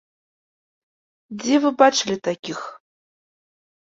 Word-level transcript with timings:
Дзе 1.43 1.55
вы 1.65 1.69
бачылі 1.85 2.17
такіх? 2.29 2.59